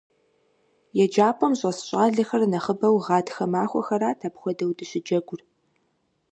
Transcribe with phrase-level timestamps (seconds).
[1.03, 5.41] ЕджапӀэм щӏэс щӀалэхэр нэхъыбэу гъатхэ махуэхэрат апхуэдэу дыщыджэгур.